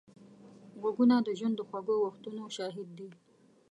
[0.81, 3.09] غوږونه د ژوند د خوږو وختونو شاهد دي